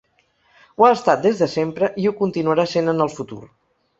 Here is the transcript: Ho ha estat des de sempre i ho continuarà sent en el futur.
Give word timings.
Ho 0.79 0.85
ha 0.87 0.93
estat 0.95 1.21
des 1.25 1.41
de 1.43 1.49
sempre 1.51 1.91
i 2.05 2.09
ho 2.11 2.15
continuarà 2.21 2.65
sent 2.75 2.93
en 2.97 3.07
el 3.09 3.15
futur. 3.19 3.41